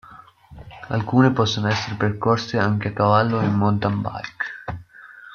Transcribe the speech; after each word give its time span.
Alcune 0.89 1.29
possono 1.31 1.67
essere 1.67 1.93
percorse 1.95 2.57
anche 2.57 2.87
a 2.87 2.91
cavallo 2.93 3.37
o 3.37 3.41
in 3.43 3.53
mountain 3.53 4.01
bike. 4.01 4.47